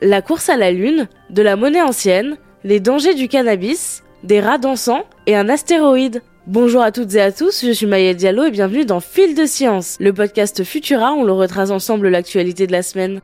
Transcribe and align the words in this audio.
la 0.00 0.22
course 0.22 0.48
à 0.48 0.56
la 0.56 0.70
lune, 0.70 1.08
de 1.30 1.42
la 1.42 1.56
monnaie 1.56 1.82
ancienne, 1.82 2.36
les 2.64 2.80
dangers 2.80 3.14
du 3.14 3.28
cannabis, 3.28 4.02
des 4.22 4.40
rats 4.40 4.58
dansants 4.58 5.04
et 5.26 5.36
un 5.36 5.48
astéroïde. 5.48 6.22
Bonjour 6.46 6.82
à 6.82 6.92
toutes 6.92 7.14
et 7.14 7.20
à 7.20 7.32
tous, 7.32 7.64
je 7.64 7.72
suis 7.72 7.86
Maya 7.86 8.14
Diallo 8.14 8.44
et 8.44 8.50
bienvenue 8.50 8.84
dans 8.84 9.00
Fil 9.00 9.34
de 9.34 9.46
Science, 9.46 9.96
le 10.00 10.12
podcast 10.12 10.62
Futura 10.62 11.12
où 11.12 11.20
on 11.20 11.24
le 11.24 11.32
retrace 11.32 11.70
ensemble 11.70 12.08
l'actualité 12.08 12.66
de 12.66 12.72
la 12.72 12.82
semaine. 12.82 13.20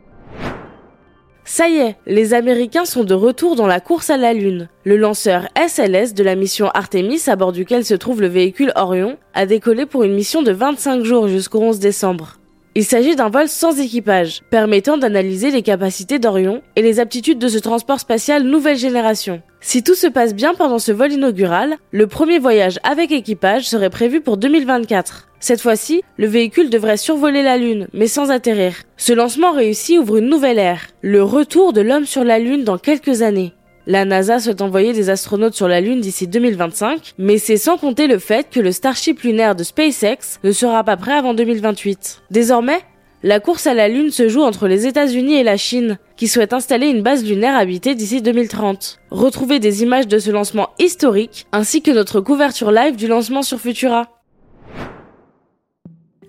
Ça 1.44 1.68
y 1.68 1.78
est, 1.78 1.96
les 2.06 2.32
Américains 2.32 2.84
sont 2.84 3.02
de 3.02 3.12
retour 3.12 3.56
dans 3.56 3.66
la 3.66 3.80
course 3.80 4.08
à 4.08 4.16
la 4.16 4.32
Lune. 4.32 4.68
Le 4.84 4.96
lanceur 4.96 5.48
SLS 5.56 6.14
de 6.14 6.22
la 6.22 6.36
mission 6.36 6.70
Artemis, 6.72 7.22
à 7.26 7.36
bord 7.36 7.52
duquel 7.52 7.84
se 7.84 7.94
trouve 7.94 8.20
le 8.20 8.28
véhicule 8.28 8.72
Orion, 8.76 9.18
a 9.34 9.46
décollé 9.46 9.84
pour 9.84 10.04
une 10.04 10.14
mission 10.14 10.42
de 10.42 10.52
25 10.52 11.02
jours 11.02 11.28
jusqu'au 11.28 11.60
11 11.60 11.80
décembre. 11.80 12.39
Il 12.76 12.84
s'agit 12.84 13.16
d'un 13.16 13.30
vol 13.30 13.48
sans 13.48 13.80
équipage, 13.80 14.42
permettant 14.48 14.96
d'analyser 14.96 15.50
les 15.50 15.62
capacités 15.62 16.20
d'Orion 16.20 16.62
et 16.76 16.82
les 16.82 17.00
aptitudes 17.00 17.40
de 17.40 17.48
ce 17.48 17.58
transport 17.58 17.98
spatial 17.98 18.44
nouvelle 18.44 18.76
génération. 18.76 19.42
Si 19.60 19.82
tout 19.82 19.96
se 19.96 20.06
passe 20.06 20.34
bien 20.34 20.54
pendant 20.54 20.78
ce 20.78 20.92
vol 20.92 21.12
inaugural, 21.12 21.78
le 21.90 22.06
premier 22.06 22.38
voyage 22.38 22.78
avec 22.84 23.10
équipage 23.10 23.68
serait 23.68 23.90
prévu 23.90 24.20
pour 24.20 24.36
2024. 24.36 25.28
Cette 25.40 25.60
fois-ci, 25.60 26.02
le 26.16 26.28
véhicule 26.28 26.70
devrait 26.70 26.96
survoler 26.96 27.42
la 27.42 27.56
Lune, 27.56 27.88
mais 27.92 28.06
sans 28.06 28.30
atterrir. 28.30 28.74
Ce 28.96 29.12
lancement 29.12 29.50
réussi 29.50 29.98
ouvre 29.98 30.18
une 30.18 30.28
nouvelle 30.28 30.58
ère, 30.58 30.86
le 31.02 31.24
retour 31.24 31.72
de 31.72 31.80
l'homme 31.80 32.06
sur 32.06 32.22
la 32.22 32.38
Lune 32.38 32.62
dans 32.62 32.78
quelques 32.78 33.22
années. 33.22 33.52
La 33.86 34.04
NASA 34.04 34.38
souhaite 34.38 34.60
envoyer 34.60 34.92
des 34.92 35.08
astronautes 35.08 35.54
sur 35.54 35.66
la 35.66 35.80
Lune 35.80 36.00
d'ici 36.00 36.26
2025, 36.26 37.14
mais 37.18 37.38
c'est 37.38 37.56
sans 37.56 37.78
compter 37.78 38.06
le 38.06 38.18
fait 38.18 38.48
que 38.50 38.60
le 38.60 38.72
Starship 38.72 39.20
lunaire 39.20 39.56
de 39.56 39.64
SpaceX 39.64 40.38
ne 40.44 40.52
sera 40.52 40.84
pas 40.84 40.98
prêt 40.98 41.14
avant 41.14 41.32
2028. 41.32 42.22
Désormais, 42.30 42.80
la 43.22 43.40
course 43.40 43.66
à 43.66 43.74
la 43.74 43.88
Lune 43.88 44.10
se 44.10 44.28
joue 44.28 44.42
entre 44.42 44.68
les 44.68 44.86
États-Unis 44.86 45.34
et 45.34 45.42
la 45.42 45.56
Chine, 45.56 45.98
qui 46.16 46.28
souhaitent 46.28 46.52
installer 46.52 46.88
une 46.88 47.02
base 47.02 47.24
lunaire 47.24 47.56
habitée 47.56 47.94
d'ici 47.94 48.20
2030. 48.20 48.98
Retrouvez 49.10 49.58
des 49.58 49.82
images 49.82 50.08
de 50.08 50.18
ce 50.18 50.30
lancement 50.30 50.70
historique, 50.78 51.46
ainsi 51.52 51.80
que 51.80 51.90
notre 51.90 52.20
couverture 52.20 52.72
live 52.72 52.96
du 52.96 53.06
lancement 53.06 53.42
sur 53.42 53.60
Futura. 53.60 54.08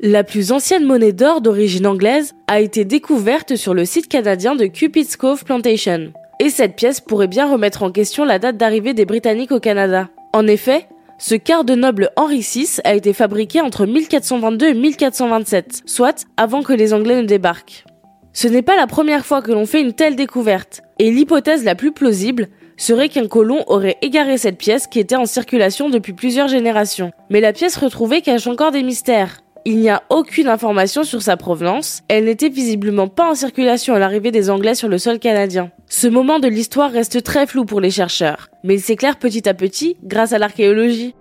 La 0.02 0.24
plus 0.24 0.52
ancienne 0.52 0.86
monnaie 0.86 1.12
d'or 1.12 1.42
d'origine 1.42 1.86
anglaise 1.86 2.34
a 2.48 2.60
été 2.60 2.86
découverte 2.86 3.56
sur 3.56 3.74
le 3.74 3.86
site 3.86 4.08
canadien 4.08 4.56
de 4.56 4.66
Cupid's 4.66 5.16
Cove 5.16 5.44
Plantation 5.46 6.12
et 6.42 6.50
cette 6.50 6.75
pièce 6.75 7.02
pourrait 7.02 7.28
bien 7.28 7.47
remettre 7.47 7.84
en 7.84 7.92
question 7.92 8.25
la 8.25 8.39
date 8.39 8.58
d'arrivée 8.58 8.95
des 8.95 9.06
Britanniques 9.06 9.52
au 9.52 9.59
Canada. 9.59 10.09
En 10.34 10.47
effet, 10.47 10.88
ce 11.20 11.36
quart 11.36 11.64
de 11.64 11.75
noble 11.75 12.09
Henri 12.16 12.39
VI 12.39 12.80
a 12.84 12.95
été 12.95 13.14
fabriqué 13.14 13.61
entre 13.61 13.86
1422 13.86 14.69
et 14.69 14.73
1427, 14.73 15.84
soit 15.86 16.25
avant 16.38 16.64
que 16.64 16.73
les 16.73 16.95
Anglais 16.95 17.22
ne 17.22 17.28
débarquent. 17.28 17.86
Ce 18.34 18.47
n'est 18.47 18.64
pas 18.64 18.75
la 18.75 18.88
première 18.88 19.23
fois 19.23 19.44
que 19.44 19.52
l'on 19.52 19.67
fait 19.67 19.81
une 19.81 19.94
telle 19.94 20.16
découverte, 20.16 20.81
et 20.97 21.12
l'hypothèse 21.12 21.64
la 21.64 21.75
plus 21.75 21.92
plausible 21.92 22.47
serait 22.75 23.09
qu'un 23.09 23.28
colon 23.28 23.64
aurait 23.67 23.97
égaré 24.02 24.39
cette 24.39 24.58
pièce 24.58 24.88
qui 24.88 25.00
était 25.00 25.16
en 25.16 25.28
circulation 25.28 25.89
depuis 25.89 26.14
plusieurs 26.14 26.47
générations. 26.47 27.12
Mais 27.30 27.39
la 27.39 27.53
pièce 27.53 27.78
retrouvée 27.78 28.23
cache 28.23 28.47
encore 28.47 28.72
des 28.72 28.81
mystères. 28.81 29.44
Il 29.64 29.78
n'y 29.78 29.92
a 29.92 30.02
aucune 30.09 30.47
information 30.47 31.03
sur 31.03 31.22
sa 31.22 31.38
provenance, 31.38 32.02
elle 32.08 32.25
n'était 32.25 32.50
visiblement 32.50 33.08
pas 33.08 33.30
en 33.30 33.36
circulation 33.36 33.94
à 33.94 34.00
l'arrivée 34.00 34.31
des 34.31 34.50
Anglais 34.50 34.73
sur 34.73 34.88
le 34.88 34.97
sol 34.97 35.19
canadien. 35.19 35.69
Ce 35.94 36.08
moment 36.08 36.39
de 36.39 36.47
l'histoire 36.47 36.89
reste 36.89 37.22
très 37.22 37.45
flou 37.45 37.66
pour 37.66 37.81
les 37.81 37.92
chercheurs, 37.92 38.47
mais 38.64 38.75
il 38.75 38.81
s'éclaire 38.81 39.20
petit 39.20 39.50
à 39.50 39.53
petit 39.53 39.97
grâce 40.02 40.31
à 40.31 40.39
l'archéologie. 40.39 41.16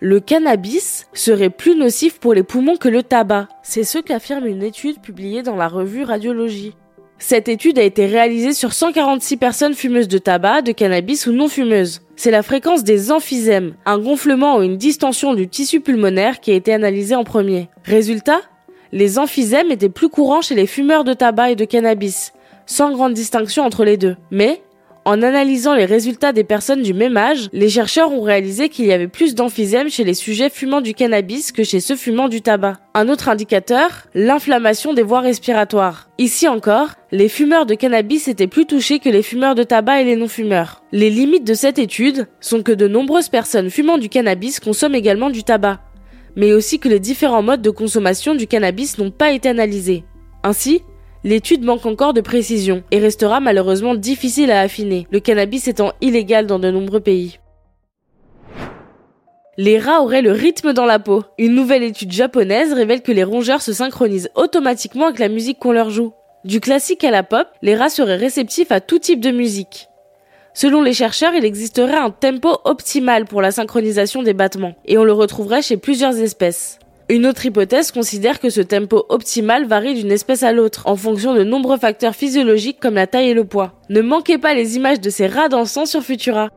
Le 0.00 0.20
cannabis 0.20 1.06
serait 1.12 1.50
plus 1.50 1.76
nocif 1.76 2.18
pour 2.18 2.32
les 2.32 2.42
poumons 2.42 2.76
que 2.76 2.88
le 2.88 3.02
tabac. 3.02 3.46
C'est 3.62 3.84
ce 3.84 3.98
qu'affirme 3.98 4.46
une 4.46 4.62
étude 4.62 5.02
publiée 5.02 5.42
dans 5.42 5.54
la 5.54 5.68
revue 5.68 6.02
Radiologie. 6.02 6.74
Cette 7.18 7.50
étude 7.50 7.78
a 7.78 7.82
été 7.82 8.06
réalisée 8.06 8.54
sur 8.54 8.72
146 8.72 9.36
personnes 9.36 9.74
fumeuses 9.74 10.08
de 10.08 10.16
tabac, 10.16 10.62
de 10.62 10.72
cannabis 10.72 11.26
ou 11.26 11.32
non 11.32 11.48
fumeuses. 11.48 12.00
C'est 12.16 12.30
la 12.30 12.42
fréquence 12.42 12.84
des 12.84 13.12
emphysèmes, 13.12 13.74
un 13.84 13.98
gonflement 13.98 14.56
ou 14.56 14.62
une 14.62 14.78
distension 14.78 15.34
du 15.34 15.46
tissu 15.46 15.82
pulmonaire 15.82 16.40
qui 16.40 16.52
a 16.52 16.54
été 16.54 16.72
analysée 16.72 17.16
en 17.16 17.24
premier. 17.24 17.68
Résultat 17.84 18.40
Les 18.92 19.18
emphysèmes 19.18 19.70
étaient 19.70 19.90
plus 19.90 20.08
courants 20.08 20.40
chez 20.40 20.54
les 20.54 20.66
fumeurs 20.66 21.04
de 21.04 21.12
tabac 21.12 21.50
et 21.50 21.56
de 21.56 21.66
cannabis, 21.66 22.32
sans 22.70 22.92
grande 22.92 23.14
distinction 23.14 23.64
entre 23.64 23.84
les 23.84 23.96
deux. 23.96 24.16
Mais, 24.30 24.62
en 25.04 25.22
analysant 25.22 25.74
les 25.74 25.86
résultats 25.86 26.32
des 26.32 26.44
personnes 26.44 26.82
du 26.82 26.94
même 26.94 27.16
âge, 27.16 27.48
les 27.52 27.68
chercheurs 27.68 28.12
ont 28.12 28.22
réalisé 28.22 28.68
qu'il 28.68 28.86
y 28.86 28.92
avait 28.92 29.08
plus 29.08 29.34
d'emphysème 29.34 29.90
chez 29.90 30.04
les 30.04 30.14
sujets 30.14 30.50
fumant 30.50 30.80
du 30.80 30.94
cannabis 30.94 31.50
que 31.50 31.64
chez 31.64 31.80
ceux 31.80 31.96
fumant 31.96 32.28
du 32.28 32.42
tabac. 32.42 32.76
Un 32.94 33.08
autre 33.08 33.28
indicateur, 33.28 34.06
l'inflammation 34.14 34.94
des 34.94 35.02
voies 35.02 35.20
respiratoires. 35.20 36.10
Ici 36.18 36.46
encore, 36.46 36.90
les 37.10 37.28
fumeurs 37.28 37.66
de 37.66 37.74
cannabis 37.74 38.28
étaient 38.28 38.46
plus 38.46 38.66
touchés 38.66 39.00
que 39.00 39.08
les 39.08 39.22
fumeurs 39.22 39.56
de 39.56 39.64
tabac 39.64 40.02
et 40.02 40.04
les 40.04 40.16
non-fumeurs. 40.16 40.84
Les 40.92 41.10
limites 41.10 41.46
de 41.46 41.54
cette 41.54 41.80
étude 41.80 42.28
sont 42.40 42.62
que 42.62 42.72
de 42.72 42.86
nombreuses 42.86 43.30
personnes 43.30 43.70
fumant 43.70 43.98
du 43.98 44.08
cannabis 44.08 44.60
consomment 44.60 44.94
également 44.94 45.30
du 45.30 45.42
tabac, 45.42 45.80
mais 46.36 46.52
aussi 46.52 46.78
que 46.78 46.88
les 46.88 47.00
différents 47.00 47.42
modes 47.42 47.62
de 47.62 47.70
consommation 47.70 48.36
du 48.36 48.46
cannabis 48.46 48.96
n'ont 48.96 49.10
pas 49.10 49.32
été 49.32 49.48
analysés. 49.48 50.04
Ainsi, 50.44 50.82
L'étude 51.22 51.64
manque 51.64 51.84
encore 51.84 52.14
de 52.14 52.22
précision 52.22 52.82
et 52.90 52.98
restera 52.98 53.40
malheureusement 53.40 53.94
difficile 53.94 54.50
à 54.50 54.60
affiner, 54.60 55.06
le 55.10 55.20
cannabis 55.20 55.68
étant 55.68 55.92
illégal 56.00 56.46
dans 56.46 56.58
de 56.58 56.70
nombreux 56.70 57.00
pays. 57.00 57.40
Les 59.58 59.78
rats 59.78 60.00
auraient 60.00 60.22
le 60.22 60.32
rythme 60.32 60.72
dans 60.72 60.86
la 60.86 60.98
peau. 60.98 61.22
Une 61.36 61.54
nouvelle 61.54 61.82
étude 61.82 62.12
japonaise 62.12 62.72
révèle 62.72 63.02
que 63.02 63.12
les 63.12 63.24
rongeurs 63.24 63.60
se 63.60 63.74
synchronisent 63.74 64.30
automatiquement 64.34 65.06
avec 65.06 65.18
la 65.18 65.28
musique 65.28 65.58
qu'on 65.58 65.72
leur 65.72 65.90
joue. 65.90 66.14
Du 66.44 66.60
classique 66.60 67.04
à 67.04 67.10
la 67.10 67.22
pop, 67.22 67.46
les 67.60 67.76
rats 67.76 67.90
seraient 67.90 68.16
réceptifs 68.16 68.72
à 68.72 68.80
tout 68.80 68.98
type 68.98 69.20
de 69.20 69.30
musique. 69.30 69.88
Selon 70.54 70.80
les 70.80 70.94
chercheurs, 70.94 71.34
il 71.34 71.44
existerait 71.44 71.98
un 71.98 72.10
tempo 72.10 72.56
optimal 72.64 73.26
pour 73.26 73.42
la 73.42 73.50
synchronisation 73.50 74.22
des 74.22 74.32
battements, 74.32 74.76
et 74.86 74.96
on 74.96 75.04
le 75.04 75.12
retrouverait 75.12 75.60
chez 75.60 75.76
plusieurs 75.76 76.16
espèces. 76.16 76.78
Une 77.10 77.26
autre 77.26 77.44
hypothèse 77.44 77.90
considère 77.90 78.38
que 78.38 78.50
ce 78.50 78.60
tempo 78.60 79.04
optimal 79.08 79.66
varie 79.66 79.94
d'une 79.94 80.12
espèce 80.12 80.44
à 80.44 80.52
l'autre, 80.52 80.84
en 80.86 80.94
fonction 80.94 81.34
de 81.34 81.42
nombreux 81.42 81.76
facteurs 81.76 82.14
physiologiques 82.14 82.78
comme 82.78 82.94
la 82.94 83.08
taille 83.08 83.30
et 83.30 83.34
le 83.34 83.44
poids. 83.44 83.72
Ne 83.88 84.00
manquez 84.00 84.38
pas 84.38 84.54
les 84.54 84.76
images 84.76 85.00
de 85.00 85.10
ces 85.10 85.26
rats 85.26 85.48
dansant 85.48 85.86
sur 85.86 86.04
Futura. 86.04 86.50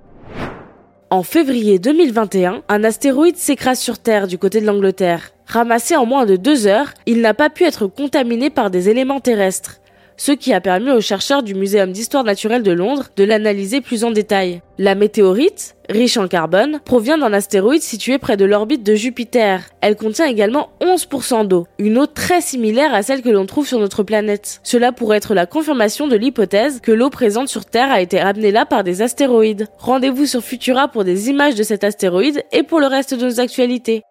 En 1.09 1.23
février 1.23 1.79
2021, 1.79 2.61
un 2.69 2.83
astéroïde 2.83 3.37
s'écrase 3.37 3.79
sur 3.79 3.97
Terre 3.97 4.27
du 4.27 4.37
côté 4.37 4.61
de 4.61 4.67
l'Angleterre. 4.67 5.31
Ramassé 5.47 5.95
en 5.95 6.05
moins 6.05 6.27
de 6.27 6.35
deux 6.35 6.67
heures, 6.67 6.93
il 7.07 7.21
n'a 7.21 7.33
pas 7.33 7.49
pu 7.49 7.63
être 7.63 7.87
contaminé 7.87 8.51
par 8.51 8.69
des 8.69 8.89
éléments 8.89 9.21
terrestres 9.21 9.79
ce 10.17 10.31
qui 10.31 10.53
a 10.53 10.61
permis 10.61 10.91
aux 10.91 11.01
chercheurs 11.01 11.43
du 11.43 11.55
Muséum 11.55 11.91
d'histoire 11.91 12.23
naturelle 12.23 12.63
de 12.63 12.71
Londres 12.71 13.09
de 13.15 13.23
l'analyser 13.23 13.81
plus 13.81 14.03
en 14.03 14.11
détail. 14.11 14.61
La 14.77 14.95
météorite, 14.95 15.75
riche 15.89 16.17
en 16.17 16.27
carbone, 16.27 16.79
provient 16.83 17.17
d'un 17.17 17.33
astéroïde 17.33 17.81
situé 17.81 18.17
près 18.17 18.37
de 18.37 18.45
l'orbite 18.45 18.83
de 18.83 18.95
Jupiter. 18.95 19.63
Elle 19.81 19.95
contient 19.95 20.25
également 20.25 20.69
11% 20.81 21.47
d'eau, 21.47 21.67
une 21.77 21.97
eau 21.97 22.07
très 22.07 22.41
similaire 22.41 22.93
à 22.93 23.03
celle 23.03 23.21
que 23.21 23.29
l'on 23.29 23.45
trouve 23.45 23.67
sur 23.67 23.79
notre 23.79 24.03
planète. 24.03 24.59
Cela 24.63 24.91
pourrait 24.91 25.17
être 25.17 25.33
la 25.33 25.45
confirmation 25.45 26.07
de 26.07 26.15
l'hypothèse 26.15 26.79
que 26.81 26.91
l'eau 26.91 27.09
présente 27.09 27.49
sur 27.49 27.65
Terre 27.65 27.91
a 27.91 28.01
été 28.01 28.19
ramenée 28.21 28.51
là 28.51 28.65
par 28.65 28.83
des 28.83 29.01
astéroïdes. 29.01 29.67
Rendez-vous 29.77 30.25
sur 30.25 30.41
Futura 30.41 30.87
pour 30.87 31.03
des 31.03 31.29
images 31.29 31.55
de 31.55 31.63
cet 31.63 31.83
astéroïde 31.83 32.43
et 32.51 32.63
pour 32.63 32.79
le 32.79 32.87
reste 32.87 33.13
de 33.13 33.25
nos 33.25 33.39
actualités. 33.39 34.03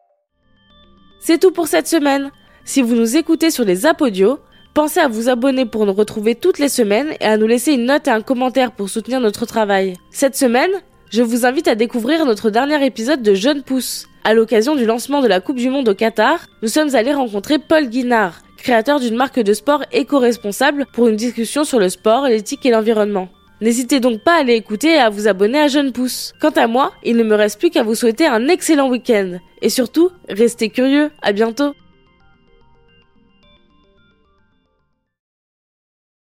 C'est 1.21 1.39
tout 1.39 1.53
pour 1.53 1.69
cette 1.69 1.87
semaine. 1.87 2.31
Si 2.65 2.83
vous 2.83 2.95
nous 2.95 3.17
écoutez 3.17 3.51
sur 3.51 3.65
les 3.65 3.87
apodios, 3.87 4.39
Pensez 4.75 5.01
à 5.01 5.09
vous 5.09 5.29
abonner 5.29 5.67
pour 5.67 5.85
nous 5.85 5.93
retrouver 5.93 6.35
toutes 6.35 6.59
les 6.59 6.71
semaines 6.71 7.13
et 7.21 7.27
à 7.27 7.37
nous 7.37 7.47
laisser 7.47 7.73
une 7.73 7.85
note 7.85 8.09
et 8.09 8.11
un 8.11 8.23
commentaire 8.23 8.73
pour 8.73 8.89
soutenir 8.89 9.21
notre 9.21 9.45
travail. 9.45 9.97
Cette 10.11 10.35
semaine, 10.35 10.71
je 11.11 11.21
vous 11.21 11.45
invite 11.45 11.69
à 11.69 11.75
découvrir 11.75 12.25
notre 12.25 12.49
dernier 12.49 12.83
épisode 12.87 13.21
de 13.21 13.35
Jeune 13.35 13.63
Pousse. 13.63 14.07
À 14.25 14.33
l'occasion 14.33 14.75
du 14.75 14.87
lancement 14.87 15.21
de 15.21 15.29
la 15.29 15.41
Coupe 15.41 15.59
du 15.59 15.69
Monde 15.69 15.91
au 15.91 15.95
Qatar, 15.95 16.47
nous 16.63 16.69
sommes 16.69 16.95
allés 16.95 17.13
rencontrer 17.13 17.59
Paul 17.59 17.89
Guinard, 17.89 18.41
créateur 18.57 18.99
d'une 18.99 19.17
marque 19.17 19.41
de 19.41 19.53
sport 19.53 19.85
éco-responsable 19.93 20.87
pour 20.95 21.07
une 21.07 21.17
discussion 21.17 21.65
sur 21.65 21.79
le 21.79 21.91
sport, 21.91 22.27
l'éthique 22.27 22.65
et 22.65 22.71
l'environnement. 22.71 23.29
N'hésitez 23.61 24.01
donc 24.01 24.23
pas 24.25 24.37
à 24.37 24.41
aller 24.41 24.55
écouter 24.55 24.95
et 24.95 24.99
à 24.99 25.11
vous 25.11 25.29
abonner 25.29 25.61
à 25.61 25.69
Jeune 25.69 25.93
Pousse. 25.93 26.33
Quant 26.41 26.51
à 26.51 26.67
moi, 26.67 26.93
il 27.05 27.17
ne 27.17 27.25
me 27.25 27.35
reste 27.35 27.59
plus 27.59 27.69
qu'à 27.69 27.83
vous 27.83 27.95
souhaiter 27.95 28.27
un 28.27 28.49
excellent 28.49 28.89
week-end. 28.89 29.39
Et 29.61 29.69
surtout, 29.69 30.11
restez 30.31 30.71
curieux. 30.71 31.11
À 31.21 31.33
bientôt. 31.33 31.75